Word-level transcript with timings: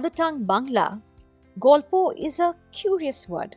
Mother 0.00 0.16
tongue 0.16 0.46
Bangla, 0.46 1.02
Golpo 1.58 2.14
is 2.16 2.38
a 2.38 2.56
curious 2.72 3.28
word. 3.28 3.56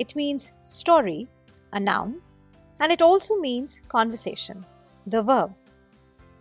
It 0.00 0.16
means 0.16 0.54
story, 0.62 1.28
a 1.72 1.78
noun, 1.78 2.20
and 2.80 2.90
it 2.90 3.00
also 3.00 3.36
means 3.36 3.80
conversation, 3.86 4.66
the 5.06 5.22
verb. 5.22 5.54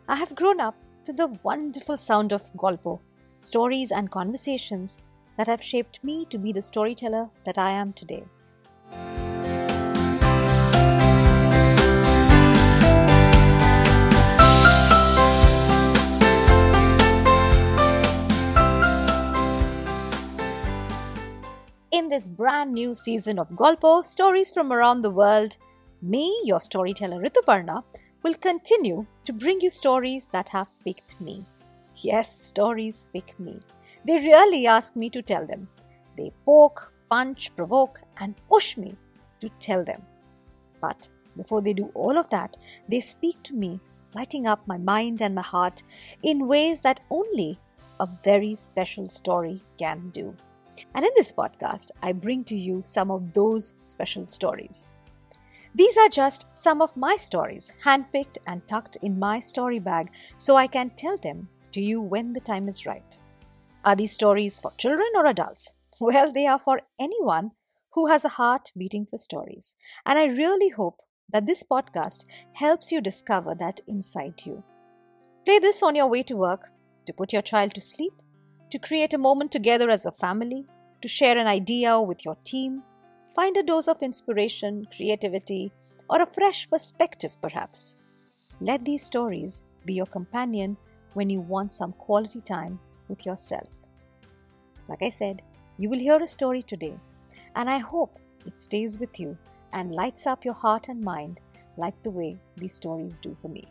I 0.07 0.15
have 0.15 0.33
grown 0.33 0.59
up 0.59 0.73
to 1.05 1.13
the 1.13 1.27
wonderful 1.43 1.97
sound 1.97 2.33
of 2.33 2.51
Golpo, 2.53 2.99
stories 3.37 3.91
and 3.91 4.09
conversations 4.09 4.97
that 5.37 5.45
have 5.45 5.61
shaped 5.61 6.03
me 6.03 6.25
to 6.25 6.39
be 6.39 6.51
the 6.51 6.63
storyteller 6.63 7.29
that 7.43 7.59
I 7.59 7.69
am 7.69 7.93
today. 7.93 8.23
In 22.01 22.09
this 22.09 22.27
brand 22.27 22.73
new 22.73 22.95
season 22.95 23.37
of 23.37 23.49
Golpo, 23.49 24.03
stories 24.03 24.49
from 24.49 24.73
around 24.73 25.03
the 25.03 25.11
world, 25.11 25.57
me, 26.01 26.41
your 26.43 26.59
storyteller 26.59 27.21
Rituparna, 27.21 27.83
will 28.23 28.33
continue 28.33 29.05
to 29.23 29.31
bring 29.31 29.61
you 29.61 29.69
stories 29.69 30.25
that 30.31 30.49
have 30.49 30.67
picked 30.83 31.21
me. 31.21 31.45
Yes, 31.97 32.35
stories 32.35 33.05
pick 33.13 33.39
me. 33.39 33.59
They 34.03 34.15
really 34.15 34.65
ask 34.65 34.95
me 34.95 35.11
to 35.11 35.21
tell 35.21 35.45
them. 35.45 35.69
They 36.17 36.31
poke, 36.43 36.91
punch, 37.07 37.55
provoke, 37.55 37.99
and 38.17 38.33
push 38.49 38.77
me 38.77 38.95
to 39.39 39.49
tell 39.59 39.83
them. 39.83 40.01
But 40.81 41.07
before 41.37 41.61
they 41.61 41.73
do 41.73 41.91
all 41.93 42.17
of 42.17 42.31
that, 42.31 42.57
they 42.89 42.99
speak 42.99 43.43
to 43.43 43.53
me, 43.53 43.79
lighting 44.15 44.47
up 44.47 44.67
my 44.67 44.79
mind 44.79 45.21
and 45.21 45.35
my 45.35 45.43
heart 45.43 45.83
in 46.23 46.47
ways 46.47 46.81
that 46.81 47.01
only 47.11 47.59
a 47.99 48.07
very 48.07 48.55
special 48.55 49.07
story 49.07 49.61
can 49.77 50.09
do. 50.09 50.35
And 50.93 51.05
in 51.05 51.11
this 51.15 51.31
podcast, 51.31 51.91
I 52.01 52.13
bring 52.13 52.43
to 52.45 52.55
you 52.55 52.81
some 52.83 53.11
of 53.11 53.33
those 53.33 53.73
special 53.79 54.25
stories. 54.25 54.93
These 55.73 55.97
are 55.97 56.09
just 56.09 56.47
some 56.51 56.81
of 56.81 56.97
my 56.97 57.15
stories, 57.15 57.71
handpicked 57.83 58.37
and 58.45 58.67
tucked 58.67 58.97
in 59.01 59.17
my 59.17 59.39
story 59.39 59.79
bag 59.79 60.11
so 60.35 60.55
I 60.55 60.67
can 60.67 60.89
tell 60.91 61.17
them 61.17 61.47
to 61.71 61.81
you 61.81 62.01
when 62.01 62.33
the 62.33 62.41
time 62.41 62.67
is 62.67 62.85
right. 62.85 63.17
Are 63.85 63.95
these 63.95 64.11
stories 64.11 64.59
for 64.59 64.71
children 64.77 65.09
or 65.15 65.25
adults? 65.25 65.75
Well, 65.99 66.31
they 66.31 66.47
are 66.47 66.57
for 66.59 66.81
anyone 66.99 67.51
who 67.91 68.07
has 68.07 68.25
a 68.25 68.29
heart 68.29 68.71
beating 68.75 69.05
for 69.05 69.17
stories. 69.17 69.75
And 70.05 70.17
I 70.17 70.25
really 70.25 70.69
hope 70.69 71.01
that 71.31 71.45
this 71.45 71.63
podcast 71.63 72.25
helps 72.53 72.91
you 72.91 73.01
discover 73.01 73.55
that 73.55 73.81
inside 73.87 74.41
you. 74.45 74.63
Play 75.45 75.59
this 75.59 75.83
on 75.83 75.95
your 75.95 76.07
way 76.07 76.23
to 76.23 76.35
work, 76.35 76.71
to 77.05 77.13
put 77.13 77.33
your 77.33 77.41
child 77.41 77.73
to 77.75 77.81
sleep, 77.81 78.13
to 78.71 78.79
create 78.79 79.13
a 79.13 79.17
moment 79.17 79.51
together 79.51 79.89
as 79.89 80.05
a 80.05 80.11
family, 80.11 80.65
to 81.01 81.07
share 81.07 81.37
an 81.37 81.47
idea 81.47 81.99
with 81.99 82.25
your 82.25 82.35
team, 82.43 82.81
find 83.35 83.57
a 83.57 83.63
dose 83.63 83.87
of 83.87 84.01
inspiration, 84.01 84.87
creativity, 84.95 85.71
or 86.09 86.21
a 86.21 86.25
fresh 86.25 86.69
perspective 86.69 87.35
perhaps. 87.41 87.97
Let 88.59 88.85
these 88.85 89.03
stories 89.03 89.63
be 89.85 89.93
your 89.93 90.05
companion 90.05 90.77
when 91.13 91.29
you 91.29 91.41
want 91.41 91.73
some 91.73 91.93
quality 91.93 92.41
time 92.41 92.79
with 93.07 93.25
yourself. 93.25 93.67
Like 94.87 95.01
I 95.01 95.09
said, 95.09 95.41
you 95.77 95.89
will 95.89 95.99
hear 95.99 96.17
a 96.17 96.27
story 96.27 96.61
today, 96.61 96.97
and 97.55 97.69
I 97.69 97.79
hope 97.79 98.19
it 98.45 98.59
stays 98.59 98.99
with 98.99 99.19
you 99.19 99.37
and 99.73 99.95
lights 99.95 100.27
up 100.27 100.45
your 100.45 100.53
heart 100.53 100.87
and 100.89 101.01
mind 101.01 101.41
like 101.77 102.01
the 102.03 102.09
way 102.09 102.37
these 102.57 102.73
stories 102.73 103.19
do 103.19 103.35
for 103.41 103.47
me. 103.47 103.65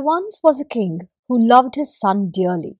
There 0.00 0.06
once 0.06 0.40
was 0.42 0.58
a 0.58 0.64
king 0.64 1.10
who 1.28 1.46
loved 1.46 1.74
his 1.74 1.94
son 1.94 2.30
dearly. 2.30 2.78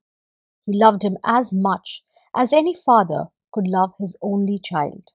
He 0.64 0.72
loved 0.74 1.04
him 1.04 1.18
as 1.22 1.52
much 1.54 2.02
as 2.34 2.50
any 2.50 2.72
father 2.72 3.26
could 3.52 3.66
love 3.68 3.92
his 3.98 4.16
only 4.22 4.58
child. 4.58 5.08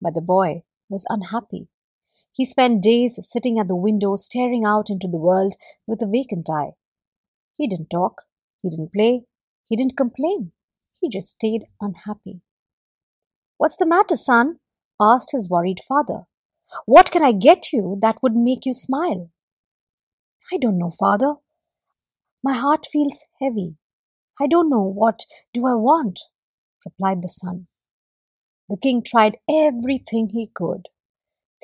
But 0.00 0.14
the 0.14 0.20
boy 0.20 0.62
was 0.88 1.04
unhappy. 1.08 1.66
He 2.30 2.44
spent 2.44 2.80
days 2.80 3.18
sitting 3.28 3.58
at 3.58 3.66
the 3.66 3.74
window 3.74 4.14
staring 4.14 4.64
out 4.64 4.88
into 4.88 5.08
the 5.08 5.18
world 5.18 5.56
with 5.84 6.00
a 6.00 6.06
vacant 6.06 6.48
eye. 6.48 6.74
He 7.54 7.66
didn't 7.66 7.90
talk, 7.90 8.22
he 8.62 8.70
didn't 8.70 8.92
play, 8.92 9.24
he 9.64 9.74
didn't 9.74 9.96
complain. 9.96 10.52
He 10.92 11.08
just 11.08 11.30
stayed 11.30 11.64
unhappy. 11.80 12.42
What's 13.56 13.76
the 13.76 13.84
matter, 13.84 14.14
son? 14.14 14.60
asked 15.00 15.32
his 15.32 15.50
worried 15.50 15.80
father. 15.88 16.26
What 16.84 17.10
can 17.10 17.24
I 17.24 17.32
get 17.32 17.72
you 17.72 17.98
that 18.00 18.22
would 18.22 18.36
make 18.36 18.64
you 18.64 18.72
smile? 18.72 19.32
I 20.52 20.58
don't 20.58 20.78
know, 20.78 20.90
father. 20.90 21.36
My 22.42 22.54
heart 22.54 22.86
feels 22.86 23.24
heavy. 23.40 23.76
I 24.40 24.46
don't 24.46 24.70
know 24.70 24.82
what 24.82 25.26
do 25.52 25.66
I 25.66 25.74
want, 25.74 26.20
replied 26.84 27.22
the 27.22 27.28
son. 27.28 27.66
The 28.68 28.76
king 28.76 29.02
tried 29.02 29.38
everything 29.48 30.28
he 30.28 30.46
could. 30.46 30.88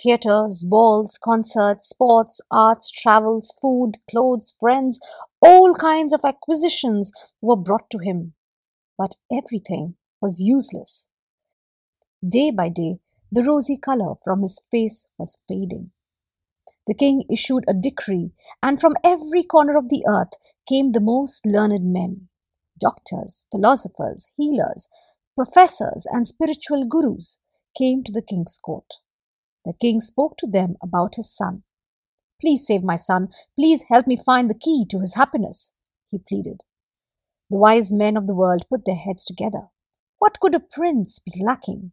Theatres, 0.02 0.64
balls, 0.64 1.18
concerts, 1.22 1.88
sports, 1.88 2.40
arts, 2.50 2.90
travels, 2.90 3.52
food, 3.60 3.98
clothes, 4.10 4.56
friends, 4.58 4.98
all 5.40 5.74
kinds 5.74 6.12
of 6.12 6.24
acquisitions 6.24 7.12
were 7.40 7.56
brought 7.56 7.88
to 7.90 7.98
him. 7.98 8.34
But 8.98 9.16
everything 9.30 9.96
was 10.20 10.40
useless. 10.40 11.08
Day 12.26 12.50
by 12.50 12.68
day, 12.68 12.98
the 13.30 13.42
rosy 13.42 13.76
color 13.76 14.14
from 14.24 14.42
his 14.42 14.60
face 14.70 15.08
was 15.18 15.42
fading 15.46 15.92
the 16.86 16.94
king 16.94 17.24
issued 17.30 17.64
a 17.68 17.74
decree, 17.74 18.32
and 18.62 18.80
from 18.80 18.96
every 19.04 19.42
corner 19.42 19.76
of 19.76 19.88
the 19.88 20.04
earth 20.08 20.32
came 20.68 20.92
the 20.92 21.00
most 21.00 21.46
learned 21.46 21.92
men 21.92 22.28
doctors, 22.80 23.46
philosophers, 23.52 24.32
healers, 24.36 24.88
professors, 25.36 26.04
and 26.10 26.26
spiritual 26.26 26.84
gurus 26.84 27.38
came 27.78 28.02
to 28.02 28.10
the 28.10 28.22
king's 28.22 28.58
court. 28.58 28.94
The 29.64 29.74
king 29.80 30.00
spoke 30.00 30.36
to 30.38 30.48
them 30.48 30.74
about 30.82 31.14
his 31.14 31.34
son. 31.34 31.62
Please 32.40 32.66
save 32.66 32.82
my 32.82 32.96
son. 32.96 33.28
Please 33.56 33.84
help 33.88 34.08
me 34.08 34.16
find 34.16 34.50
the 34.50 34.58
key 34.58 34.84
to 34.90 34.98
his 34.98 35.14
happiness, 35.14 35.74
he 36.06 36.18
pleaded. 36.18 36.64
The 37.50 37.58
wise 37.58 37.92
men 37.92 38.16
of 38.16 38.26
the 38.26 38.34
world 38.34 38.64
put 38.68 38.84
their 38.84 38.96
heads 38.96 39.24
together. 39.24 39.68
What 40.18 40.40
could 40.40 40.54
a 40.54 40.60
prince 40.60 41.20
be 41.20 41.32
lacking? 41.40 41.92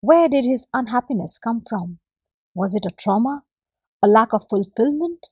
Where 0.00 0.28
did 0.28 0.44
his 0.44 0.66
unhappiness 0.74 1.38
come 1.38 1.62
from? 1.68 1.98
Was 2.54 2.74
it 2.74 2.86
a 2.86 2.90
trauma? 2.90 3.44
A 4.04 4.06
lack 4.06 4.34
of 4.34 4.46
fulfillment? 4.48 5.28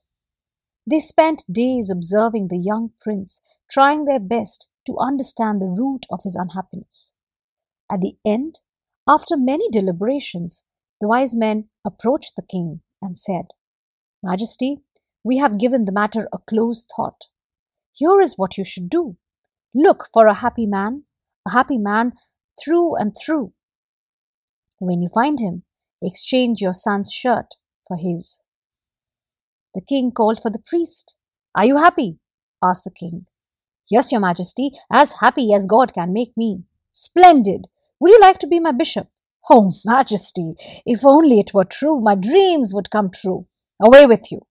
They 0.89 0.99
spent 0.99 1.43
days 1.51 1.91
observing 1.91 2.47
the 2.47 2.57
young 2.57 2.91
prince, 2.99 3.41
trying 3.69 4.05
their 4.05 4.19
best 4.19 4.69
to 4.87 4.97
understand 4.97 5.61
the 5.61 5.67
root 5.67 6.05
of 6.11 6.21
his 6.23 6.35
unhappiness. 6.35 7.13
At 7.91 8.01
the 8.01 8.15
end, 8.25 8.61
after 9.07 9.37
many 9.37 9.69
deliberations, 9.69 10.65
the 10.99 11.07
wise 11.07 11.35
men 11.35 11.69
approached 11.85 12.35
the 12.35 12.41
king 12.49 12.81
and 13.01 13.17
said, 13.17 13.47
Majesty, 14.23 14.79
we 15.23 15.37
have 15.37 15.59
given 15.59 15.85
the 15.85 15.91
matter 15.91 16.27
a 16.33 16.39
close 16.39 16.85
thought. 16.85 17.25
Here 17.93 18.19
is 18.19 18.37
what 18.37 18.57
you 18.57 18.63
should 18.63 18.89
do. 18.89 19.17
Look 19.75 20.07
for 20.11 20.25
a 20.25 20.33
happy 20.33 20.65
man, 20.65 21.03
a 21.47 21.51
happy 21.51 21.77
man 21.77 22.13
through 22.61 22.95
and 22.95 23.13
through. 23.13 23.53
When 24.79 25.01
you 25.01 25.09
find 25.13 25.39
him, 25.39 25.63
exchange 26.01 26.59
your 26.59 26.73
son's 26.73 27.11
shirt 27.11 27.55
for 27.87 27.97
his. 27.97 28.41
The 29.73 29.81
king 29.81 30.11
called 30.11 30.41
for 30.41 30.49
the 30.49 30.63
priest. 30.65 31.17
Are 31.55 31.65
you 31.65 31.77
happy? 31.77 32.19
asked 32.61 32.83
the 32.83 32.91
king. 32.91 33.25
Yes, 33.89 34.11
your 34.11 34.21
majesty, 34.21 34.71
as 34.91 35.19
happy 35.19 35.53
as 35.53 35.67
God 35.67 35.93
can 35.93 36.13
make 36.13 36.35
me. 36.37 36.63
Splendid! 36.91 37.67
Would 37.99 38.11
you 38.11 38.19
like 38.19 38.39
to 38.39 38.47
be 38.47 38.59
my 38.59 38.71
bishop? 38.71 39.07
Oh, 39.49 39.73
majesty, 39.85 40.53
if 40.85 41.05
only 41.05 41.39
it 41.39 41.53
were 41.53 41.63
true, 41.63 41.99
my 42.01 42.15
dreams 42.15 42.73
would 42.73 42.89
come 42.89 43.09
true. 43.09 43.47
Away 43.81 44.05
with 44.05 44.31
you. 44.31 44.41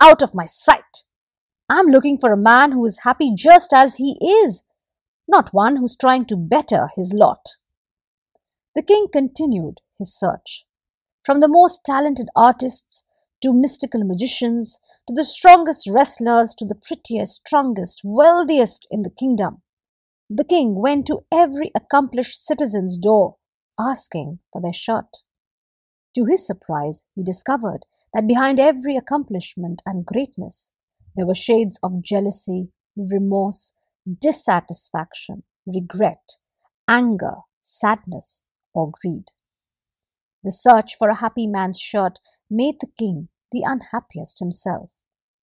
Out 0.00 0.22
of 0.22 0.34
my 0.34 0.46
sight. 0.46 1.04
I'm 1.68 1.86
looking 1.86 2.16
for 2.18 2.32
a 2.32 2.36
man 2.36 2.72
who 2.72 2.84
is 2.84 3.00
happy 3.02 3.32
just 3.34 3.72
as 3.72 3.96
he 3.96 4.16
is, 4.22 4.62
not 5.26 5.52
one 5.52 5.76
who's 5.76 5.96
trying 5.96 6.24
to 6.26 6.36
better 6.36 6.88
his 6.94 7.12
lot. 7.12 7.56
The 8.74 8.82
king 8.82 9.08
continued 9.12 9.80
his 9.98 10.16
search. 10.16 10.64
From 11.24 11.40
the 11.40 11.48
most 11.48 11.80
talented 11.84 12.28
artists 12.36 13.02
to 13.42 13.52
mystical 13.52 14.02
magicians, 14.04 14.78
to 15.06 15.14
the 15.14 15.24
strongest 15.24 15.88
wrestlers, 15.92 16.54
to 16.54 16.64
the 16.64 16.74
prettiest, 16.74 17.46
strongest, 17.46 18.02
wealthiest 18.04 18.86
in 18.90 19.02
the 19.02 19.10
kingdom. 19.10 19.62
The 20.28 20.44
king 20.44 20.74
went 20.74 21.06
to 21.06 21.20
every 21.32 21.70
accomplished 21.74 22.44
citizen's 22.44 22.96
door, 22.96 23.36
asking 23.78 24.40
for 24.52 24.60
their 24.60 24.72
shirt. 24.72 25.24
To 26.16 26.24
his 26.24 26.46
surprise, 26.46 27.04
he 27.14 27.22
discovered 27.22 27.86
that 28.12 28.26
behind 28.26 28.58
every 28.58 28.96
accomplishment 28.96 29.82
and 29.84 30.06
greatness, 30.06 30.72
there 31.14 31.26
were 31.26 31.34
shades 31.34 31.78
of 31.82 32.02
jealousy, 32.02 32.70
remorse, 32.96 33.72
dissatisfaction, 34.20 35.42
regret, 35.66 36.38
anger, 36.88 37.36
sadness, 37.60 38.46
or 38.74 38.90
greed. 38.90 39.32
The 40.46 40.52
search 40.52 40.94
for 40.96 41.08
a 41.08 41.16
happy 41.16 41.48
man's 41.48 41.80
shirt 41.80 42.20
made 42.48 42.76
the 42.78 42.86
king 42.96 43.30
the 43.50 43.64
unhappiest 43.66 44.38
himself. 44.38 44.92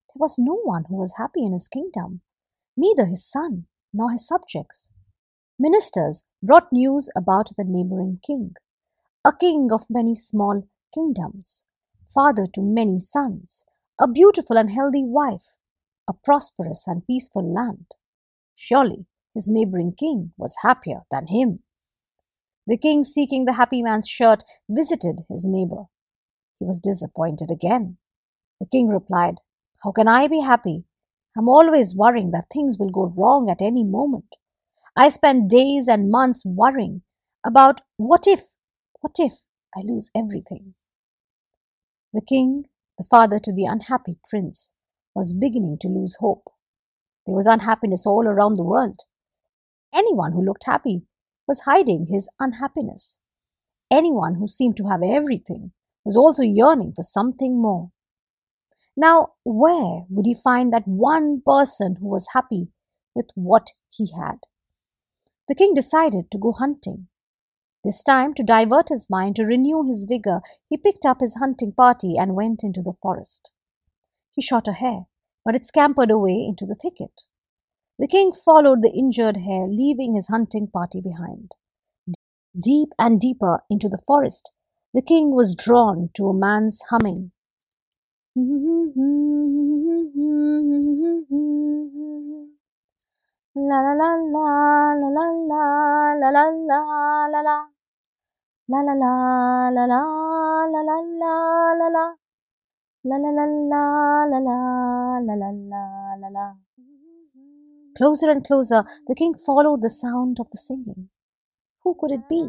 There 0.08 0.22
was 0.22 0.40
no 0.40 0.56
one 0.56 0.86
who 0.88 0.96
was 0.96 1.18
happy 1.18 1.44
in 1.44 1.52
his 1.52 1.68
kingdom, 1.68 2.22
neither 2.78 3.08
his 3.08 3.30
son 3.30 3.66
nor 3.92 4.12
his 4.12 4.26
subjects. 4.26 4.94
Ministers 5.60 6.24
brought 6.42 6.72
news 6.72 7.10
about 7.18 7.50
the 7.58 7.66
neighboring 7.68 8.20
king, 8.26 8.56
a 9.26 9.34
king 9.34 9.74
of 9.74 9.90
many 9.90 10.14
small 10.14 10.70
kingdoms, 10.94 11.66
father 12.16 12.46
to 12.54 12.62
many 12.62 12.98
sons, 12.98 13.66
a 14.00 14.08
beautiful 14.08 14.58
and 14.58 14.72
healthy 14.72 15.04
wife, 15.04 15.58
a 16.08 16.14
prosperous 16.14 16.88
and 16.88 17.06
peaceful 17.06 17.54
land. 17.54 17.88
Surely 18.56 19.06
his 19.34 19.50
neighboring 19.50 19.96
king 20.00 20.32
was 20.38 20.60
happier 20.62 21.02
than 21.12 21.28
him. 21.28 21.60
The 22.66 22.78
king, 22.78 23.04
seeking 23.04 23.46
the 23.46 23.54
happy 23.54 23.82
man's 23.82 24.08
shirt, 24.08 24.44
visited 24.70 25.22
his 25.30 25.46
neighbor. 25.46 25.86
He 26.60 26.66
was 26.66 26.80
disappointed 26.80 27.52
again. 27.52 27.98
The 28.60 28.68
king 28.68 28.88
replied, 28.88 29.40
How 29.84 29.92
can 29.92 30.08
I 30.08 30.28
be 30.28 30.40
happy? 30.40 30.86
I'm 31.38 31.50
always 31.50 31.96
worrying 31.96 32.32
that 32.32 32.46
things 32.54 32.78
will 32.80 32.90
go 32.90 33.14
wrong 33.18 33.50
at 33.50 33.62
any 33.62 33.84
moment. 33.84 34.36
I 34.96 35.10
spend 35.10 35.50
days 35.50 35.88
and 35.88 36.10
months 36.10 36.44
worrying 36.46 37.02
about 37.46 37.82
what 37.98 38.28
if, 38.28 38.54
what 39.02 39.16
if 39.18 39.34
I 39.76 39.82
lose 39.82 40.12
everything. 40.16 40.76
The 42.14 42.22
king, 42.22 42.66
the 42.98 43.04
father 43.04 43.40
to 43.40 43.52
the 43.52 43.66
unhappy 43.66 44.20
prince, 44.30 44.76
was 45.16 45.34
beginning 45.34 45.80
to 45.82 45.88
lose 45.88 46.18
hope. 46.20 46.46
There 47.26 47.36
was 47.36 47.48
unhappiness 47.48 48.06
all 48.06 48.28
around 48.28 48.56
the 48.56 48.64
world. 48.64 49.02
Anyone 49.94 50.34
who 50.34 50.46
looked 50.46 50.66
happy 50.66 51.08
was 51.48 51.62
hiding 51.62 52.08
his 52.08 52.30
unhappiness. 52.40 53.22
Anyone 53.92 54.36
who 54.36 54.48
seemed 54.48 54.78
to 54.78 54.88
have 54.88 55.02
everything 55.04 55.72
was 56.04 56.18
also 56.18 56.44
yearning 56.44 56.94
for 56.96 57.02
something 57.02 57.62
more. 57.62 57.92
Now, 58.96 59.34
where 59.44 60.02
would 60.10 60.26
he 60.26 60.36
find 60.36 60.72
that 60.72 60.88
one 60.88 61.42
person 61.46 61.98
who 62.00 62.08
was 62.08 62.30
happy 62.34 62.70
with 63.16 63.30
what 63.36 63.72
he 63.90 64.08
had? 64.18 64.40
The 65.48 65.56
king 65.56 65.74
decided 65.74 66.32
to 66.32 66.38
go 66.38 66.52
hunting. 66.52 67.08
This 67.84 68.02
time, 68.02 68.34
to 68.36 68.44
divert 68.44 68.90
his 68.90 69.10
mind, 69.10 69.36
to 69.36 69.44
renew 69.44 69.84
his 69.84 70.06
vigor, 70.08 70.42
he 70.70 70.78
picked 70.78 71.06
up 71.06 71.20
his 71.20 71.36
hunting 71.36 71.74
party 71.74 72.16
and 72.18 72.36
went 72.36 72.64
into 72.64 72.82
the 72.82 72.94
forest. 73.02 73.52
He 74.32 74.42
shot 74.42 74.68
a 74.68 74.74
hare, 74.74 75.08
but 75.44 75.56
it 75.56 75.66
scampered 75.66 76.10
away 76.10 76.46
into 76.48 76.66
the 76.66 76.76
thicket. 76.76 77.24
The 78.00 78.08
king 78.08 78.32
followed 78.32 78.82
the 78.82 78.92
injured 78.96 79.38
hare, 79.38 79.68
leaving 79.68 80.14
his 80.14 80.28
hunting 80.28 80.68
party 80.68 81.02
behind. 81.02 81.56
Deep 82.60 82.90
and 83.00 83.20
deeper 83.20 83.64
into 83.70 83.90
the 83.90 84.02
forest, 84.06 84.54
the 84.94 85.02
king 85.02 85.34
was 85.36 85.56
drawn 85.56 86.10
to 86.16 86.28
a 86.28 86.34
man's 86.34 86.82
humming. 86.90 87.32
La 93.56 93.80
la 93.82 93.94
la 93.94 94.16
la 94.16 94.94
la 94.94 95.10
la 95.14 95.30
la 96.16 96.30
la 96.30 96.50
la 96.50 96.50
la 96.50 97.28
la 97.28 97.42
la 97.42 97.68
La 98.70 98.82
la 98.82 98.94
la 98.94 99.70
la 99.70 99.86
la 99.86 100.02
la 100.66 100.82
la 100.82 100.82
la 100.82 100.98
la 101.74 101.90
la 101.90 102.16
La 103.04 103.18
la 103.18 103.30
la 103.30 103.46
la 103.46 104.24
la 104.26 104.40
la 104.40 104.56
la 105.20 105.36
la 105.36 105.52
la 106.16 106.30
la 106.30 106.63
Closer 107.96 108.32
and 108.32 108.44
closer 108.44 108.84
the 109.08 109.16
king 109.16 109.36
followed 109.36 109.82
the 109.82 109.90
sound 109.90 110.40
of 110.40 110.50
the 110.50 110.58
singing. 110.58 111.10
Who 111.84 111.96
could 112.00 112.12
it 112.12 112.28
be? 112.28 112.48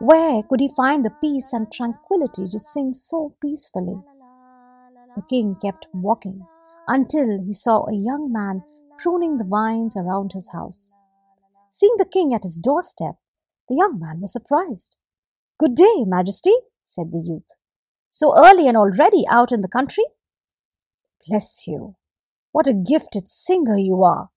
Where 0.00 0.42
could 0.42 0.60
he 0.60 0.68
find 0.68 1.04
the 1.04 1.14
peace 1.20 1.52
and 1.52 1.70
tranquility 1.70 2.48
to 2.48 2.58
sing 2.58 2.92
so 2.92 3.36
peacefully? 3.40 4.00
The 5.14 5.22
king 5.22 5.56
kept 5.62 5.86
walking 5.92 6.46
until 6.88 7.38
he 7.42 7.52
saw 7.52 7.86
a 7.86 7.94
young 7.94 8.32
man 8.32 8.62
pruning 8.98 9.36
the 9.36 9.44
vines 9.44 9.96
around 9.96 10.32
his 10.32 10.50
house. 10.52 10.94
Seeing 11.70 11.94
the 11.98 12.04
king 12.04 12.34
at 12.34 12.42
his 12.42 12.58
doorstep, 12.58 13.14
the 13.68 13.76
young 13.76 13.98
man 13.98 14.20
was 14.20 14.32
surprised. 14.32 14.98
Good 15.58 15.74
day, 15.76 16.04
Majesty, 16.06 16.54
said 16.84 17.12
the 17.12 17.22
youth. 17.24 17.56
So 18.08 18.36
early 18.36 18.68
and 18.68 18.76
already 18.76 19.24
out 19.30 19.52
in 19.52 19.60
the 19.60 19.68
country? 19.68 20.04
Bless 21.28 21.66
you. 21.66 21.96
What 22.52 22.66
a 22.66 22.74
gifted 22.74 23.28
singer 23.28 23.76
you 23.76 24.02
are. 24.02 24.30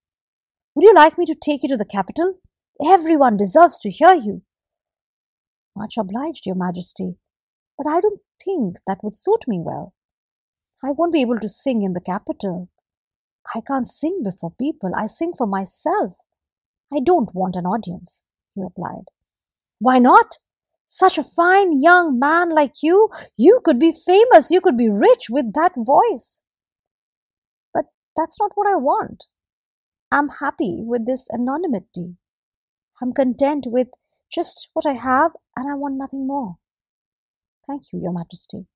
Would 0.77 0.83
you 0.83 0.93
like 0.93 1.17
me 1.17 1.25
to 1.25 1.33
take 1.33 1.63
you 1.63 1.69
to 1.69 1.75
the 1.75 1.85
capital? 1.85 2.35
Everyone 2.85 3.35
deserves 3.35 3.79
to 3.79 3.89
hear 3.89 4.13
you. 4.13 4.43
Much 5.75 5.95
obliged, 5.97 6.45
Your 6.45 6.53
Majesty, 6.53 7.15
but 7.79 7.89
I 7.89 7.99
don't 7.99 8.21
think 8.45 8.77
that 8.85 8.99
would 9.01 9.17
suit 9.17 9.47
me 9.47 9.59
well. 9.59 9.95
I 10.83 10.91
won't 10.91 11.13
be 11.13 11.21
able 11.21 11.39
to 11.39 11.49
sing 11.49 11.81
in 11.81 11.93
the 11.93 11.99
capital. 11.99 12.69
I 13.55 13.61
can't 13.61 13.87
sing 13.87 14.21
before 14.23 14.51
people. 14.51 14.91
I 14.95 15.07
sing 15.07 15.33
for 15.35 15.47
myself. 15.47 16.13
I 16.93 16.99
don't 17.03 17.33
want 17.33 17.55
an 17.55 17.65
audience, 17.65 18.23
he 18.53 18.61
replied. 18.61 19.05
Why 19.79 19.97
not? 19.97 20.35
Such 20.85 21.17
a 21.17 21.23
fine 21.23 21.81
young 21.81 22.19
man 22.19 22.53
like 22.53 22.83
you, 22.83 23.09
you 23.35 23.61
could 23.65 23.79
be 23.79 23.93
famous, 24.05 24.51
you 24.51 24.61
could 24.61 24.77
be 24.77 24.91
rich 24.91 25.25
with 25.27 25.53
that 25.53 25.73
voice. 25.75 26.43
But 27.73 27.85
that's 28.15 28.39
not 28.39 28.51
what 28.53 28.67
I 28.67 28.75
want. 28.75 29.25
I'm 30.11 30.29
happy 30.39 30.79
with 30.81 31.05
this 31.05 31.27
anonymity. 31.33 32.15
I'm 33.01 33.13
content 33.13 33.65
with 33.67 33.89
just 34.31 34.69
what 34.73 34.85
I 34.85 34.93
have 34.93 35.31
and 35.55 35.69
I 35.69 35.75
want 35.75 35.95
nothing 35.97 36.25
more. 36.25 36.57
Thank 37.67 37.83
you, 37.91 38.01
Your 38.01 38.13
Majesty. 38.13 38.67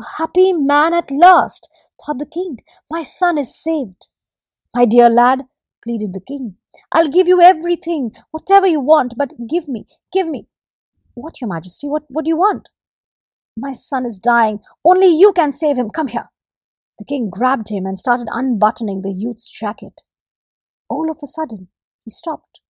A 0.00 0.04
happy 0.18 0.52
man 0.52 0.92
at 0.92 1.10
last, 1.10 1.68
thought 2.04 2.18
the 2.18 2.26
king. 2.26 2.58
My 2.90 3.02
son 3.02 3.38
is 3.38 3.56
saved. 3.56 4.08
My 4.74 4.84
dear 4.84 5.08
lad, 5.08 5.44
pleaded 5.82 6.12
the 6.12 6.20
king, 6.20 6.56
I'll 6.92 7.08
give 7.08 7.28
you 7.28 7.40
everything, 7.40 8.10
whatever 8.30 8.66
you 8.66 8.80
want, 8.80 9.14
but 9.16 9.30
give 9.48 9.68
me, 9.68 9.86
give 10.12 10.28
me, 10.28 10.48
what, 11.14 11.40
Your 11.40 11.48
Majesty? 11.48 11.88
What, 11.88 12.02
what 12.08 12.26
do 12.26 12.28
you 12.28 12.36
want? 12.36 12.68
My 13.56 13.72
son 13.72 14.04
is 14.04 14.18
dying. 14.18 14.60
Only 14.84 15.06
you 15.06 15.32
can 15.32 15.50
save 15.52 15.76
him. 15.76 15.88
Come 15.88 16.08
here. 16.08 16.28
The 16.98 17.04
king 17.04 17.28
grabbed 17.30 17.70
him 17.70 17.84
and 17.84 17.98
started 17.98 18.28
unbuttoning 18.30 19.02
the 19.02 19.12
youth's 19.12 19.50
jacket. 19.50 20.02
All 20.88 21.10
of 21.10 21.18
a 21.22 21.26
sudden, 21.26 21.68
he 21.98 22.10
stopped, 22.10 22.60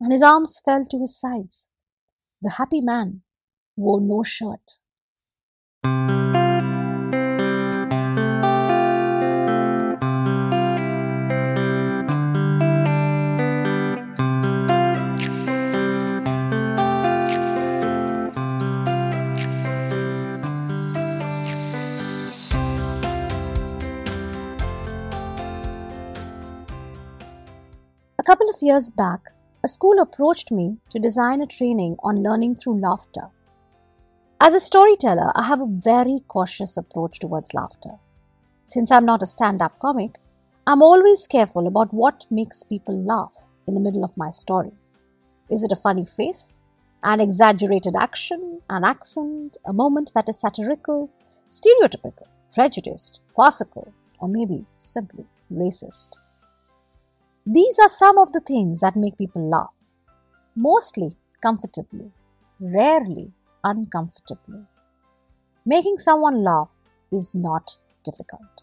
and 0.00 0.12
his 0.12 0.22
arms 0.22 0.60
fell 0.64 0.84
to 0.84 0.98
his 0.98 1.18
sides. 1.18 1.68
The 2.40 2.50
happy 2.50 2.80
man 2.80 3.22
wore 3.76 4.00
no 4.00 4.22
shirt. 4.22 4.78
A 28.22 28.24
couple 28.24 28.48
of 28.48 28.62
years 28.62 28.88
back, 28.88 29.32
a 29.64 29.68
school 29.68 29.98
approached 29.98 30.52
me 30.52 30.76
to 30.90 31.00
design 31.00 31.42
a 31.42 31.46
training 31.46 31.96
on 32.04 32.22
learning 32.22 32.54
through 32.54 32.78
laughter. 32.78 33.22
As 34.40 34.54
a 34.54 34.60
storyteller, 34.60 35.32
I 35.34 35.42
have 35.42 35.60
a 35.60 35.66
very 35.66 36.20
cautious 36.28 36.76
approach 36.76 37.18
towards 37.18 37.52
laughter. 37.52 37.98
Since 38.64 38.92
I'm 38.92 39.04
not 39.04 39.24
a 39.24 39.26
stand 39.26 39.60
up 39.60 39.80
comic, 39.80 40.18
I'm 40.68 40.82
always 40.82 41.26
careful 41.26 41.66
about 41.66 41.92
what 41.92 42.26
makes 42.30 42.62
people 42.62 42.96
laugh 42.96 43.34
in 43.66 43.74
the 43.74 43.80
middle 43.80 44.04
of 44.04 44.16
my 44.16 44.30
story. 44.30 44.70
Is 45.50 45.64
it 45.64 45.72
a 45.72 45.82
funny 45.82 46.04
face, 46.04 46.60
an 47.02 47.20
exaggerated 47.20 47.96
action, 47.98 48.60
an 48.70 48.84
accent, 48.84 49.56
a 49.66 49.72
moment 49.72 50.12
that 50.14 50.28
is 50.28 50.38
satirical, 50.38 51.10
stereotypical, 51.48 52.28
prejudiced, 52.54 53.24
farcical, 53.34 53.92
or 54.20 54.28
maybe 54.28 54.64
simply 54.74 55.26
racist? 55.52 56.18
These 57.46 57.78
are 57.80 57.88
some 57.88 58.18
of 58.18 58.30
the 58.32 58.40
things 58.40 58.78
that 58.80 58.94
make 58.94 59.18
people 59.18 59.48
laugh. 59.48 59.74
Mostly 60.54 61.16
comfortably, 61.42 62.12
rarely 62.60 63.32
uncomfortably. 63.64 64.60
Making 65.66 65.98
someone 65.98 66.44
laugh 66.44 66.70
is 67.10 67.34
not 67.34 67.78
difficult. 68.04 68.62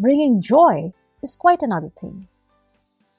Bringing 0.00 0.40
joy 0.40 0.92
is 1.22 1.36
quite 1.36 1.62
another 1.62 1.88
thing. 1.88 2.26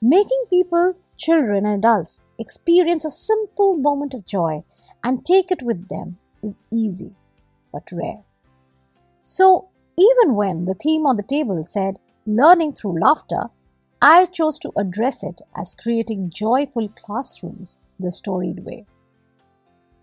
Making 0.01 0.43
people, 0.49 0.97
children, 1.15 1.65
and 1.65 1.85
adults 1.85 2.23
experience 2.37 3.05
a 3.05 3.11
simple 3.11 3.77
moment 3.77 4.13
of 4.13 4.25
joy 4.25 4.63
and 5.03 5.25
take 5.25 5.51
it 5.51 5.61
with 5.61 5.87
them 5.87 6.17
is 6.43 6.59
easy 6.69 7.15
but 7.71 7.91
rare. 7.93 8.23
So, 9.23 9.69
even 9.97 10.35
when 10.35 10.65
the 10.65 10.73
theme 10.73 11.05
on 11.05 11.15
the 11.15 11.23
table 11.23 11.63
said 11.63 11.99
learning 12.25 12.73
through 12.73 12.99
laughter, 12.99 13.51
I 14.03 14.25
chose 14.25 14.57
to 14.59 14.71
address 14.77 15.23
it 15.23 15.41
as 15.55 15.75
creating 15.75 16.31
joyful 16.31 16.89
classrooms 16.89 17.77
the 17.99 18.09
storied 18.09 18.65
way. 18.65 18.87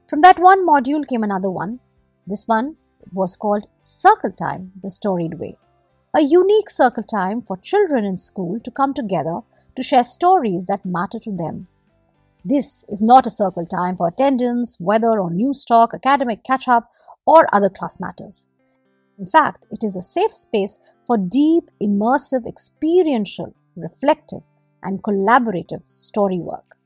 From 0.06 0.20
that 0.20 0.38
one 0.38 0.64
module 0.64 1.04
came 1.04 1.24
another 1.24 1.50
one. 1.50 1.80
This 2.24 2.46
one 2.46 2.76
was 3.12 3.34
called 3.34 3.66
Circle 3.80 4.32
Time, 4.32 4.70
the 4.80 4.92
storied 4.92 5.40
way. 5.40 5.56
A 6.14 6.20
unique 6.20 6.70
circle 6.70 7.02
time 7.02 7.42
for 7.42 7.56
children 7.56 8.04
in 8.04 8.16
school 8.16 8.60
to 8.60 8.70
come 8.70 8.94
together 8.94 9.40
to 9.74 9.82
share 9.82 10.04
stories 10.04 10.66
that 10.66 10.84
matter 10.84 11.18
to 11.18 11.32
them. 11.32 11.66
This 12.44 12.84
is 12.88 13.02
not 13.02 13.26
a 13.26 13.30
circle 13.30 13.66
time 13.66 13.96
for 13.96 14.06
attendance, 14.06 14.78
weather 14.78 15.18
or 15.18 15.28
news 15.28 15.64
talk, 15.64 15.92
academic 15.92 16.44
catch 16.44 16.68
up, 16.68 16.88
or 17.26 17.52
other 17.52 17.68
class 17.68 17.98
matters. 18.00 18.48
In 19.18 19.26
fact, 19.26 19.66
it 19.72 19.82
is 19.82 19.96
a 19.96 20.00
safe 20.00 20.32
space 20.32 20.78
for 21.04 21.18
deep, 21.18 21.64
immersive, 21.82 22.46
experiential, 22.46 23.54
reflective, 23.78 24.42
and 24.82 25.02
collaborative 25.02 25.86
story 25.86 26.38
work. 26.38 26.76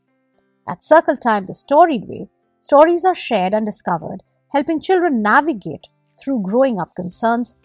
At 0.68 0.84
Circle 0.84 1.16
Time, 1.16 1.44
the 1.44 1.54
storied 1.54 2.08
way, 2.08 2.28
stories 2.60 3.04
are 3.04 3.14
shared 3.14 3.54
and 3.54 3.66
discovered, 3.66 4.22
helping 4.52 4.80
children 4.80 5.16
navigate 5.16 5.88
through 6.20 6.42
growing 6.42 6.78
up 6.78 6.94
concerns 6.94 7.56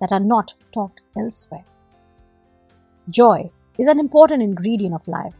that 0.00 0.12
are 0.12 0.20
not 0.20 0.54
talked 0.72 1.02
elsewhere. 1.16 1.64
Joy 3.08 3.50
is 3.78 3.88
an 3.88 4.00
important 4.00 4.42
ingredient 4.42 4.94
of 4.94 5.06
life. 5.06 5.36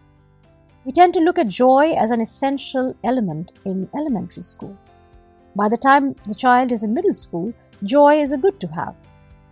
We 0.84 0.92
tend 0.92 1.14
to 1.14 1.20
look 1.20 1.38
at 1.38 1.48
joy 1.48 1.92
as 1.92 2.10
an 2.10 2.20
essential 2.20 2.94
element 3.02 3.52
in 3.64 3.88
elementary 3.94 4.42
school. 4.42 4.76
By 5.56 5.68
the 5.68 5.76
time 5.76 6.14
the 6.26 6.34
child 6.34 6.70
is 6.70 6.82
in 6.82 6.94
middle 6.94 7.14
school, 7.14 7.52
joy 7.82 8.16
is 8.16 8.32
a 8.32 8.38
good 8.38 8.60
to 8.60 8.68
have. 8.68 8.94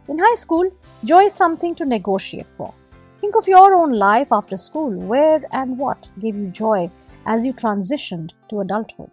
In 0.08 0.18
high 0.18 0.36
school, 0.36 0.70
joy 1.02 1.22
is 1.22 1.32
something 1.34 1.74
to 1.76 1.86
negotiate 1.86 2.48
for. 2.48 2.74
Think 3.18 3.36
of 3.36 3.46
your 3.46 3.72
own 3.74 3.92
life 3.92 4.32
after 4.32 4.56
school. 4.56 4.90
Where 4.90 5.42
and 5.52 5.78
what 5.78 6.10
gave 6.18 6.36
you 6.36 6.48
joy 6.48 6.90
as 7.26 7.46
you 7.46 7.52
transitioned 7.52 8.34
to 8.48 8.60
adulthood? 8.60 9.10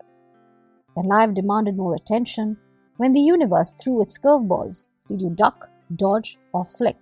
When 0.96 1.05
life 1.05 1.34
demanded 1.34 1.77
more 1.77 1.96
attention, 1.96 2.58
when 2.98 3.12
the 3.12 3.22
universe 3.22 3.72
threw 3.72 4.01
its 4.01 4.17
curveballs, 4.17 4.88
did 5.08 5.22
you 5.22 5.29
duck, 5.29 5.70
dodge, 5.96 6.38
or 6.51 6.65
flick? 6.65 6.98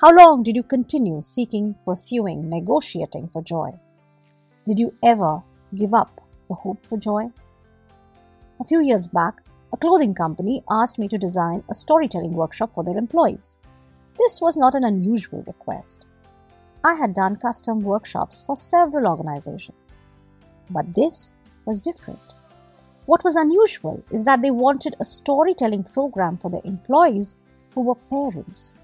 How 0.00 0.14
long 0.14 0.42
did 0.42 0.56
you 0.56 0.62
continue 0.62 1.20
seeking, 1.20 1.76
pursuing, 1.84 2.48
negotiating 2.48 3.28
for 3.28 3.42
joy? 3.42 3.70
Did 4.64 4.78
you 4.78 4.94
ever 5.02 5.42
give 5.74 5.94
up 5.94 6.20
the 6.48 6.54
hope 6.54 6.84
for 6.84 6.96
joy? 6.96 7.30
A 8.60 8.64
few 8.64 8.82
years 8.82 9.08
back, 9.08 9.42
a 9.72 9.76
clothing 9.76 10.14
company 10.14 10.64
asked 10.70 10.98
me 10.98 11.06
to 11.08 11.18
design 11.18 11.62
a 11.70 11.74
storytelling 11.74 12.32
workshop 12.32 12.72
for 12.72 12.82
their 12.82 12.98
employees. 12.98 13.58
This 14.18 14.40
was 14.40 14.56
not 14.56 14.74
an 14.74 14.84
unusual 14.84 15.42
request. 15.46 16.06
I 16.84 16.94
had 16.94 17.14
done 17.14 17.36
custom 17.36 17.80
workshops 17.80 18.42
for 18.42 18.56
several 18.56 19.06
organizations. 19.06 20.00
But 20.70 20.94
this 20.94 21.34
was 21.64 21.80
different. 21.80 22.34
What 23.06 23.24
was 23.24 23.36
unusual 23.36 24.02
is 24.10 24.24
that 24.24 24.42
they 24.42 24.50
wanted 24.50 24.96
a 24.98 25.04
storytelling 25.04 25.84
program 25.84 26.36
for 26.36 26.50
their 26.50 26.60
employees 26.64 27.36
who 27.74 27.82
were 27.82 27.94
parents. 27.94 28.76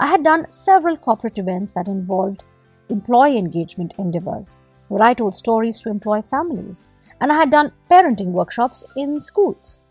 I 0.00 0.06
had 0.06 0.22
done 0.22 0.50
several 0.50 0.96
corporate 0.96 1.38
events 1.38 1.72
that 1.72 1.88
involved 1.88 2.44
employee 2.88 3.38
engagement 3.38 3.94
endeavors, 3.98 4.62
where 4.88 5.02
I 5.02 5.14
told 5.14 5.34
stories 5.34 5.80
to 5.80 5.90
employee 5.90 6.22
families, 6.22 6.88
and 7.20 7.32
I 7.32 7.36
had 7.36 7.50
done 7.50 7.72
parenting 7.90 8.32
workshops 8.32 8.84
in 8.96 9.18
schools. 9.18 9.82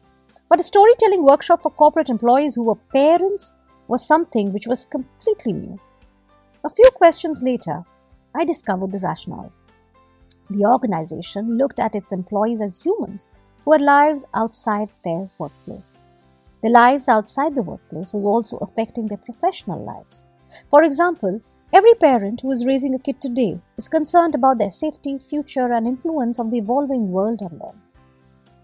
But 0.50 0.62
a 0.62 0.64
storytelling 0.64 1.24
workshop 1.24 1.64
for 1.64 1.72
corporate 1.72 2.10
employees 2.10 2.56
who 2.56 2.64
were 2.64 2.76
parents 2.76 3.54
was 3.88 4.06
something 4.06 4.52
which 4.52 4.68
was 4.68 4.86
completely 4.86 5.54
new. 5.54 5.80
A 6.64 6.70
few 6.70 6.90
questions 6.96 7.42
later, 7.44 7.84
I 8.36 8.44
discovered 8.44 8.92
the 8.92 9.00
rationale. 9.00 9.52
The 10.50 10.66
organization 10.66 11.58
looked 11.58 11.80
at 11.80 11.96
its 11.96 12.12
employees 12.12 12.62
as 12.62 12.82
humans 12.82 13.30
who 13.64 13.74
had 13.74 13.82
lives 13.82 14.26
outside 14.34 14.90
their 15.04 15.30
workplace. 15.38 16.06
Their 16.62 16.72
lives 16.72 17.08
outside 17.08 17.56
the 17.56 17.64
workplace 17.64 18.14
was 18.14 18.26
also 18.26 18.58
affecting 18.58 19.08
their 19.08 19.18
professional 19.18 19.84
lives. 19.84 20.28
For 20.70 20.84
example, 20.84 21.42
every 21.74 21.94
parent 21.96 22.42
who 22.42 22.52
is 22.52 22.66
raising 22.66 22.96
a 22.96 23.00
kid 23.00 23.22
today 23.22 23.60
is 23.78 23.90
concerned 23.90 24.36
about 24.36 24.58
their 24.58 24.70
safety, 24.70 25.20
future, 25.20 25.74
and 25.74 25.86
influence 25.86 26.40
of 26.40 26.52
the 26.52 26.58
evolving 26.58 27.12
world 27.12 27.42
on 27.42 27.60
them. 27.60 27.82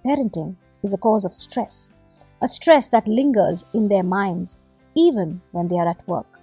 Parenting 0.06 0.56
is 0.84 0.94
a 0.94 0.98
cause 0.98 1.25
of 1.25 1.34
stress, 1.34 1.92
a 2.42 2.48
stress 2.48 2.89
that 2.89 3.08
lingers 3.08 3.65
in 3.74 3.88
their 3.89 4.03
minds 4.03 4.60
even 4.96 5.42
when 5.52 5.68
they 5.68 5.78
are 5.78 5.90
at 5.90 6.08
work. 6.08 6.40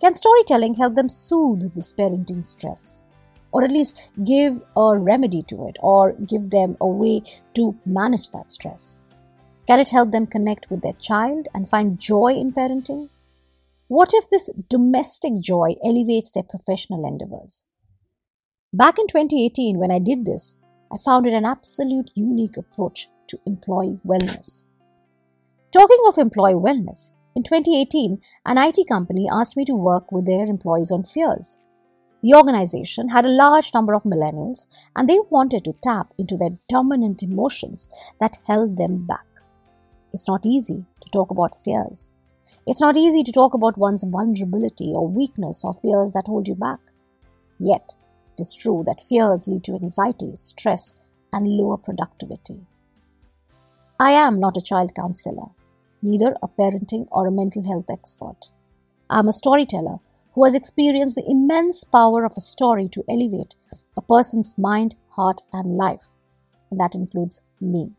Can 0.00 0.14
storytelling 0.14 0.74
help 0.74 0.94
them 0.94 1.08
soothe 1.08 1.74
this 1.74 1.92
parenting 1.92 2.44
stress? 2.44 3.04
Or 3.52 3.64
at 3.64 3.70
least 3.70 4.10
give 4.24 4.62
a 4.76 4.98
remedy 4.98 5.42
to 5.42 5.68
it, 5.68 5.76
or 5.80 6.12
give 6.12 6.50
them 6.50 6.76
a 6.80 6.86
way 6.86 7.22
to 7.54 7.76
manage 7.84 8.30
that 8.30 8.50
stress? 8.50 9.04
Can 9.66 9.78
it 9.78 9.90
help 9.90 10.10
them 10.10 10.26
connect 10.26 10.70
with 10.70 10.82
their 10.82 10.94
child 10.94 11.48
and 11.54 11.68
find 11.68 11.98
joy 11.98 12.32
in 12.32 12.52
parenting? 12.52 13.10
What 13.88 14.12
if 14.14 14.30
this 14.30 14.50
domestic 14.68 15.40
joy 15.40 15.76
elevates 15.84 16.32
their 16.32 16.42
professional 16.42 17.06
endeavors? 17.06 17.66
Back 18.72 18.98
in 18.98 19.06
2018, 19.06 19.78
when 19.78 19.92
I 19.92 19.98
did 19.98 20.24
this, 20.24 20.56
I 20.90 20.96
found 20.98 21.26
it 21.26 21.34
an 21.34 21.44
absolute 21.44 22.10
unique 22.14 22.56
approach 22.56 23.08
to 23.28 23.38
employee 23.46 24.00
wellness. 24.04 24.66
Talking 25.72 26.02
of 26.08 26.18
employee 26.18 26.54
wellness, 26.54 27.12
in 27.34 27.42
2018, 27.42 28.20
an 28.44 28.58
IT 28.58 28.86
company 28.88 29.26
asked 29.30 29.56
me 29.56 29.64
to 29.64 29.74
work 29.74 30.12
with 30.12 30.26
their 30.26 30.44
employees 30.44 30.92
on 30.92 31.02
fears. 31.02 31.58
The 32.22 32.34
organization 32.34 33.08
had 33.08 33.24
a 33.24 33.30
large 33.30 33.72
number 33.72 33.94
of 33.94 34.02
millennials 34.02 34.68
and 34.94 35.08
they 35.08 35.18
wanted 35.30 35.64
to 35.64 35.74
tap 35.82 36.12
into 36.18 36.36
their 36.36 36.56
dominant 36.68 37.22
emotions 37.22 37.88
that 38.20 38.36
held 38.46 38.76
them 38.76 39.06
back. 39.06 39.26
It's 40.12 40.28
not 40.28 40.44
easy 40.44 40.84
to 41.00 41.10
talk 41.10 41.30
about 41.30 41.56
fears. 41.64 42.14
It's 42.66 42.82
not 42.82 42.98
easy 42.98 43.22
to 43.22 43.32
talk 43.32 43.54
about 43.54 43.78
one's 43.78 44.04
vulnerability 44.04 44.92
or 44.94 45.08
weakness 45.08 45.64
or 45.64 45.74
fears 45.74 46.12
that 46.12 46.26
hold 46.26 46.46
you 46.46 46.54
back. 46.54 46.80
Yet, 47.58 47.96
it 48.28 48.40
is 48.40 48.54
true 48.54 48.84
that 48.86 49.00
fears 49.00 49.48
lead 49.48 49.64
to 49.64 49.74
anxiety, 49.74 50.36
stress, 50.36 50.94
and 51.32 51.46
lower 51.46 51.78
productivity. 51.78 52.66
I 53.98 54.10
am 54.12 54.38
not 54.38 54.56
a 54.58 54.62
child 54.62 54.94
counselor 54.94 55.48
neither 56.02 56.36
a 56.42 56.48
parenting 56.48 57.06
or 57.10 57.26
a 57.26 57.32
mental 57.32 57.66
health 57.66 57.86
expert. 57.90 58.50
I 59.08 59.20
am 59.20 59.28
a 59.28 59.32
storyteller 59.32 59.98
who 60.34 60.44
has 60.44 60.54
experienced 60.54 61.14
the 61.14 61.28
immense 61.28 61.84
power 61.84 62.24
of 62.24 62.32
a 62.36 62.40
story 62.40 62.88
to 62.88 63.04
elevate 63.08 63.54
a 63.96 64.02
person's 64.02 64.58
mind, 64.58 64.94
heart, 65.10 65.40
and 65.52 65.76
life. 65.76 66.10
And 66.70 66.80
that 66.80 66.94
includes 66.94 67.42
me. 67.60 67.92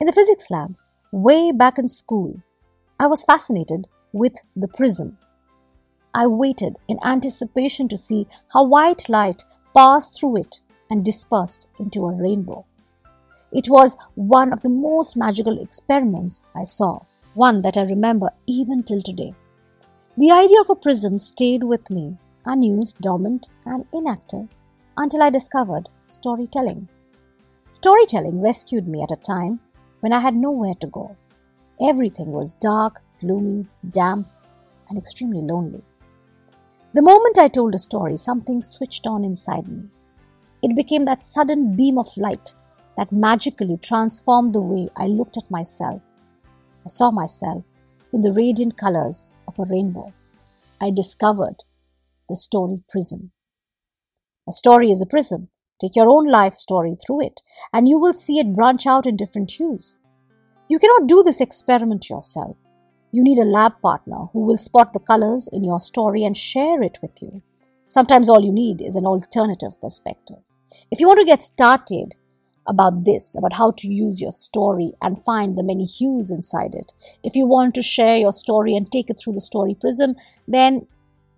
In 0.00 0.06
the 0.06 0.12
physics 0.12 0.50
lab, 0.50 0.76
way 1.12 1.52
back 1.52 1.78
in 1.78 1.88
school, 1.88 2.42
I 2.98 3.06
was 3.06 3.24
fascinated 3.24 3.86
with 4.12 4.34
the 4.54 4.68
prism. 4.68 5.18
I 6.14 6.26
waited 6.26 6.78
in 6.88 6.98
anticipation 7.04 7.88
to 7.88 7.96
see 7.96 8.26
how 8.52 8.64
white 8.64 9.08
light 9.08 9.44
passed 9.74 10.18
through 10.18 10.38
it 10.38 10.60
and 10.90 11.04
dispersed 11.04 11.68
into 11.78 12.06
a 12.06 12.12
rainbow. 12.12 12.64
It 13.56 13.70
was 13.70 13.96
one 14.16 14.52
of 14.52 14.60
the 14.60 14.68
most 14.68 15.16
magical 15.16 15.58
experiments 15.58 16.44
I 16.54 16.64
saw, 16.64 17.00
one 17.32 17.62
that 17.62 17.78
I 17.78 17.84
remember 17.84 18.28
even 18.46 18.82
till 18.82 19.00
today. 19.00 19.34
The 20.18 20.30
idea 20.30 20.60
of 20.60 20.68
a 20.68 20.74
prism 20.74 21.16
stayed 21.16 21.64
with 21.64 21.90
me, 21.90 22.18
unused, 22.44 23.00
dormant, 23.00 23.48
and 23.64 23.86
inactive, 23.94 24.48
until 24.98 25.22
I 25.22 25.30
discovered 25.30 25.88
storytelling. 26.04 26.86
Storytelling 27.70 28.42
rescued 28.42 28.88
me 28.88 29.02
at 29.02 29.10
a 29.10 29.16
time 29.16 29.60
when 30.00 30.12
I 30.12 30.20
had 30.20 30.36
nowhere 30.36 30.74
to 30.82 30.86
go. 30.88 31.16
Everything 31.80 32.32
was 32.32 32.52
dark, 32.52 33.00
gloomy, 33.20 33.66
damp, 33.90 34.28
and 34.90 34.98
extremely 34.98 35.40
lonely. 35.40 35.82
The 36.92 37.00
moment 37.00 37.38
I 37.38 37.48
told 37.48 37.74
a 37.74 37.78
story, 37.78 38.16
something 38.16 38.60
switched 38.60 39.06
on 39.06 39.24
inside 39.24 39.66
me. 39.66 39.88
It 40.62 40.76
became 40.76 41.06
that 41.06 41.22
sudden 41.22 41.74
beam 41.74 41.96
of 41.96 42.14
light 42.18 42.54
that 42.96 43.12
magically 43.12 43.76
transformed 43.76 44.54
the 44.54 44.60
way 44.60 44.88
I 44.96 45.06
looked 45.06 45.36
at 45.36 45.50
myself. 45.50 46.02
I 46.84 46.88
saw 46.88 47.10
myself 47.10 47.64
in 48.12 48.20
the 48.22 48.32
radiant 48.32 48.76
colors 48.76 49.32
of 49.48 49.58
a 49.58 49.66
rainbow. 49.70 50.12
I 50.80 50.90
discovered 50.90 51.64
the 52.28 52.36
story 52.36 52.82
prism. 52.88 53.32
A 54.48 54.52
story 54.52 54.90
is 54.90 55.02
a 55.02 55.06
prism. 55.06 55.48
Take 55.80 55.96
your 55.96 56.08
own 56.08 56.26
life 56.26 56.54
story 56.54 56.96
through 57.04 57.26
it, 57.26 57.42
and 57.72 57.88
you 57.88 57.98
will 57.98 58.14
see 58.14 58.38
it 58.38 58.54
branch 58.54 58.86
out 58.86 59.06
in 59.06 59.16
different 59.16 59.50
hues. 59.50 59.98
You 60.68 60.78
cannot 60.78 61.06
do 61.06 61.22
this 61.22 61.40
experiment 61.40 62.08
yourself. 62.08 62.56
You 63.12 63.22
need 63.22 63.38
a 63.38 63.44
lab 63.44 63.80
partner 63.82 64.26
who 64.32 64.40
will 64.40 64.56
spot 64.56 64.92
the 64.92 65.00
colors 65.00 65.48
in 65.52 65.64
your 65.64 65.78
story 65.78 66.24
and 66.24 66.36
share 66.36 66.82
it 66.82 66.98
with 67.02 67.22
you. 67.22 67.42
Sometimes 67.84 68.28
all 68.28 68.40
you 68.42 68.52
need 68.52 68.82
is 68.82 68.96
an 68.96 69.06
alternative 69.06 69.80
perspective. 69.80 70.38
If 70.90 71.00
you 71.00 71.06
want 71.06 71.20
to 71.20 71.26
get 71.26 71.42
started, 71.42 72.16
about 72.66 73.04
this, 73.04 73.36
about 73.36 73.52
how 73.52 73.70
to 73.72 73.88
use 73.88 74.20
your 74.20 74.30
story 74.30 74.92
and 75.02 75.22
find 75.22 75.56
the 75.56 75.62
many 75.62 75.84
hues 75.84 76.30
inside 76.30 76.74
it. 76.74 76.92
If 77.22 77.36
you 77.36 77.46
want 77.46 77.74
to 77.74 77.82
share 77.82 78.16
your 78.16 78.32
story 78.32 78.74
and 78.76 78.90
take 78.90 79.10
it 79.10 79.18
through 79.22 79.34
the 79.34 79.40
story 79.40 79.74
prism, 79.74 80.16
then 80.48 80.86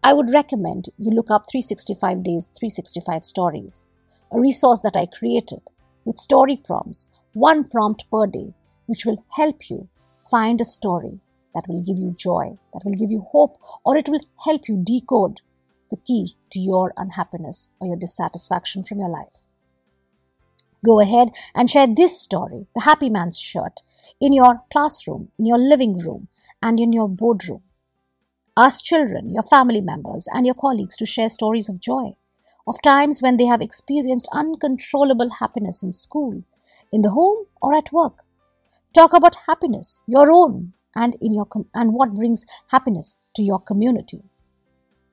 I 0.02 0.12
would 0.12 0.30
recommend 0.32 0.88
you 0.96 1.10
look 1.10 1.30
up 1.30 1.44
365 1.50 2.22
Days, 2.22 2.46
365 2.46 3.24
Stories, 3.24 3.88
a 4.32 4.40
resource 4.40 4.80
that 4.82 4.96
I 4.96 5.06
created 5.06 5.60
with 6.04 6.18
story 6.18 6.56
prompts, 6.56 7.10
one 7.34 7.64
prompt 7.64 8.10
per 8.10 8.26
day, 8.26 8.54
which 8.86 9.04
will 9.04 9.24
help 9.36 9.68
you 9.68 9.88
find 10.30 10.60
a 10.60 10.64
story 10.64 11.20
that 11.54 11.64
will 11.68 11.82
give 11.82 11.98
you 11.98 12.14
joy, 12.16 12.56
that 12.72 12.82
will 12.84 12.94
give 12.94 13.10
you 13.10 13.20
hope, 13.20 13.56
or 13.84 13.96
it 13.96 14.08
will 14.08 14.20
help 14.44 14.68
you 14.68 14.82
decode 14.84 15.40
the 15.90 15.96
key 15.96 16.36
to 16.50 16.58
your 16.58 16.92
unhappiness 16.96 17.70
or 17.80 17.88
your 17.88 17.96
dissatisfaction 17.96 18.84
from 18.84 18.98
your 19.00 19.08
life. 19.08 19.47
Go 20.84 21.00
ahead 21.00 21.30
and 21.54 21.68
share 21.68 21.86
this 21.88 22.20
story, 22.20 22.66
The 22.74 22.82
Happy 22.82 23.08
Man's 23.08 23.38
Shirt, 23.38 23.82
in 24.20 24.32
your 24.32 24.62
classroom, 24.70 25.30
in 25.38 25.46
your 25.46 25.58
living 25.58 25.98
room, 25.98 26.28
and 26.62 26.78
in 26.78 26.92
your 26.92 27.08
boardroom. 27.08 27.62
Ask 28.56 28.84
children, 28.84 29.32
your 29.34 29.42
family 29.42 29.80
members, 29.80 30.28
and 30.32 30.46
your 30.46 30.54
colleagues 30.54 30.96
to 30.98 31.06
share 31.06 31.28
stories 31.28 31.68
of 31.68 31.80
joy, 31.80 32.16
of 32.66 32.80
times 32.82 33.22
when 33.22 33.36
they 33.36 33.46
have 33.46 33.60
experienced 33.60 34.28
uncontrollable 34.32 35.30
happiness 35.40 35.82
in 35.82 35.92
school, 35.92 36.44
in 36.92 37.02
the 37.02 37.10
home, 37.10 37.46
or 37.60 37.76
at 37.76 37.92
work. 37.92 38.24
Talk 38.94 39.12
about 39.12 39.36
happiness, 39.46 40.00
your 40.06 40.32
own, 40.32 40.74
and 40.94 41.16
in 41.20 41.34
your 41.34 41.44
com- 41.44 41.68
and 41.74 41.92
what 41.92 42.14
brings 42.14 42.46
happiness 42.68 43.16
to 43.34 43.42
your 43.42 43.60
community. 43.60 44.22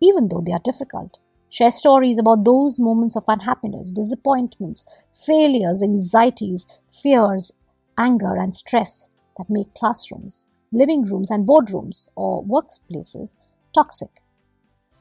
Even 0.01 0.29
though 0.29 0.41
they 0.45 0.53
are 0.53 0.59
difficult, 0.63 1.19
share 1.55 1.71
stories 1.71 2.19
about 2.19 2.43
those 2.43 2.79
moments 2.79 3.15
of 3.15 3.23
unhappiness, 3.27 3.91
disappointments, 3.91 4.83
failures, 5.25 5.81
anxieties, 5.81 6.67
fears, 6.91 7.53
anger, 7.97 8.35
and 8.35 8.53
stress 8.53 9.09
that 9.37 9.49
make 9.49 9.73
classrooms 9.73 10.47
living 10.75 11.03
rooms 11.03 11.31
and 11.31 11.47
boardrooms 11.47 12.09
or 12.15 12.43
workplaces 12.43 13.37
toxic. 13.73 14.21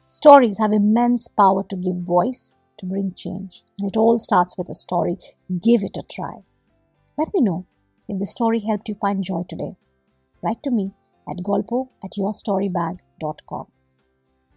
Stories 0.06 0.58
have 0.58 0.73
immense 0.73 1.26
power 1.26 1.64
to 1.68 1.76
give 1.76 1.96
voice, 1.96 2.54
to 2.78 2.87
bring 2.87 3.12
change, 3.12 3.62
and 3.78 3.88
it 3.88 3.96
all 3.96 4.18
starts 4.18 4.56
with 4.56 4.68
a 4.68 4.75
story. 4.75 5.16
Give 5.61 5.82
it 5.82 5.96
a 5.96 6.02
try. 6.02 6.44
Let 7.18 7.34
me 7.34 7.40
know 7.40 7.66
if 8.08 8.18
the 8.20 8.26
story 8.26 8.61
helped 8.61 8.88
you 8.88 8.94
find 8.94 9.25
joy 9.25 9.42
today. 9.49 9.75
Write 10.42 10.62
to 10.62 10.70
me 10.70 10.92
at 11.28 11.38
golpo 11.38 11.88
at 12.04 12.12
yourstorybag.com. 12.18 13.74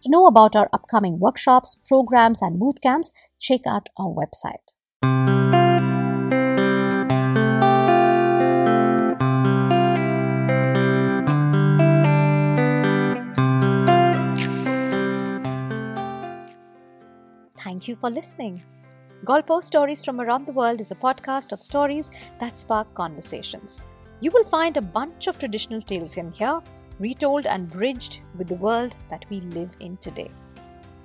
To 0.02 0.10
know 0.10 0.26
about 0.26 0.54
our 0.54 0.68
upcoming 0.72 1.18
workshops, 1.18 1.74
programs, 1.74 2.40
and 2.40 2.58
boot 2.58 2.80
camps, 2.80 3.12
check 3.40 3.66
out 3.66 3.88
our 3.98 4.14
website. 4.14 4.74
Thank 17.58 17.88
you 17.88 17.96
for 17.96 18.08
listening. 18.08 18.62
Golpo 19.24 19.60
Stories 19.60 20.04
from 20.04 20.20
Around 20.20 20.46
the 20.46 20.52
World 20.52 20.80
is 20.80 20.92
a 20.92 20.94
podcast 20.94 21.50
of 21.50 21.60
stories 21.60 22.12
that 22.38 22.56
spark 22.56 22.94
conversations. 22.94 23.82
You 24.20 24.30
will 24.30 24.44
find 24.44 24.76
a 24.76 24.80
bunch 24.80 25.26
of 25.26 25.38
traditional 25.38 25.82
tales 25.82 26.16
in 26.16 26.30
here, 26.30 26.60
retold 26.98 27.46
and 27.46 27.70
bridged 27.70 28.20
with 28.36 28.48
the 28.48 28.54
world 28.56 28.96
that 29.10 29.24
we 29.30 29.40
live 29.40 29.76
in 29.80 29.96
today. 29.98 30.30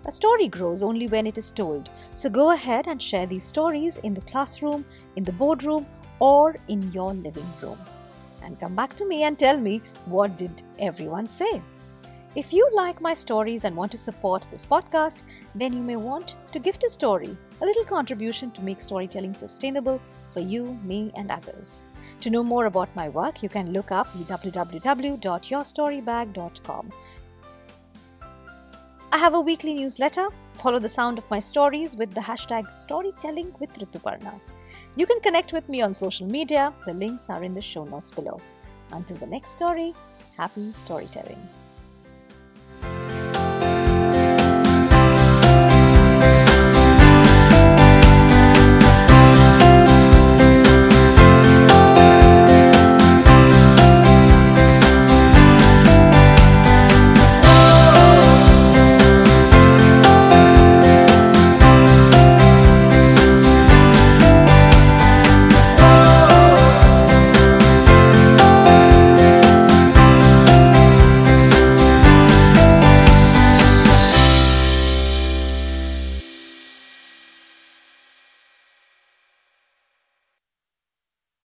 A 0.05 0.11
story 0.11 0.47
grows 0.47 0.83
only 0.83 1.07
when 1.07 1.25
it 1.25 1.37
is 1.37 1.51
told, 1.51 1.89
so 2.11 2.29
go 2.29 2.51
ahead 2.51 2.87
and 2.87 3.01
share 3.01 3.25
these 3.25 3.43
stories 3.43 3.97
in 3.97 4.13
the 4.13 4.21
classroom, 4.21 4.83
in 5.15 5.23
the 5.23 5.31
boardroom, 5.31 5.85
or 6.19 6.57
in 6.67 6.91
your 6.91 7.13
living 7.13 7.47
room. 7.61 7.77
And 8.41 8.59
come 8.59 8.75
back 8.75 8.97
to 8.97 9.07
me 9.07 9.23
and 9.23 9.39
tell 9.39 9.57
me 9.57 9.81
what 10.05 10.37
did 10.37 10.63
everyone 10.77 11.27
say. 11.27 11.61
If 12.35 12.51
you 12.51 12.67
like 12.73 12.99
my 12.99 13.13
stories 13.13 13.63
and 13.63 13.75
want 13.75 13.91
to 13.91 13.97
support 13.97 14.47
this 14.49 14.65
podcast, 14.65 15.23
then 15.53 15.71
you 15.71 15.81
may 15.81 15.95
want 15.95 16.35
to 16.51 16.59
gift 16.59 16.83
a 16.83 16.89
story, 16.89 17.37
a 17.61 17.65
little 17.65 17.85
contribution 17.85 18.51
to 18.51 18.61
make 18.61 18.81
storytelling 18.81 19.33
sustainable 19.33 20.01
for 20.31 20.39
you, 20.39 20.77
me, 20.83 21.11
and 21.15 21.31
others. 21.31 21.83
To 22.21 22.29
know 22.29 22.43
more 22.43 22.65
about 22.65 22.95
my 22.95 23.09
work, 23.09 23.43
you 23.43 23.49
can 23.49 23.73
look 23.73 23.91
up 23.91 24.07
www.yourstorybag.com. 24.13 26.91
I 29.11 29.17
have 29.17 29.33
a 29.33 29.41
weekly 29.41 29.73
newsletter. 29.73 30.27
Follow 30.53 30.79
the 30.79 30.89
sound 30.89 31.17
of 31.17 31.29
my 31.29 31.39
stories 31.39 31.95
with 31.95 32.13
the 32.13 32.21
hashtag 32.21 32.75
storytelling 32.75 33.53
with 33.59 33.73
Rituparna. 33.73 34.39
You 34.95 35.05
can 35.05 35.19
connect 35.19 35.53
with 35.53 35.69
me 35.69 35.81
on 35.81 35.93
social 35.93 36.27
media. 36.27 36.73
The 36.85 36.93
links 36.93 37.29
are 37.29 37.43
in 37.43 37.53
the 37.53 37.61
show 37.61 37.85
notes 37.85 38.11
below. 38.11 38.41
Until 38.91 39.17
the 39.17 39.27
next 39.27 39.51
story, 39.51 39.93
happy 40.37 40.71
storytelling. 40.71 41.41